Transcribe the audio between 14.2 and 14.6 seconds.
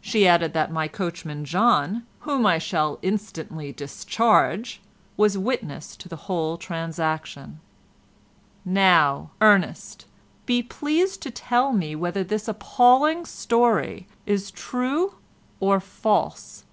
is